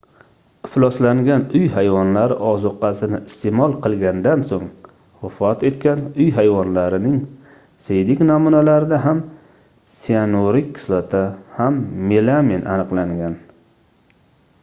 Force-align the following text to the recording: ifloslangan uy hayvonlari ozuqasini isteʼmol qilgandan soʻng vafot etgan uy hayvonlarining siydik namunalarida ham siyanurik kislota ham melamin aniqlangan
ifloslangan 0.67 1.41
uy 1.57 1.67
hayvonlari 1.73 2.37
ozuqasini 2.51 3.19
isteʼmol 3.31 3.75
qilgandan 3.83 4.41
soʻng 4.53 4.71
vafot 5.25 5.65
etgan 5.69 6.01
uy 6.23 6.27
hayvonlarining 6.39 7.21
siydik 7.89 8.25
namunalarida 8.31 9.01
ham 9.05 9.23
siyanurik 10.01 10.75
kislota 10.81 11.23
ham 11.61 11.79
melamin 12.09 12.67
aniqlangan 12.77 13.37